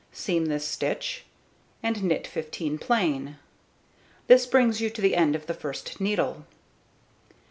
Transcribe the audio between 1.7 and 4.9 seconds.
and knit 15 plain. This brings you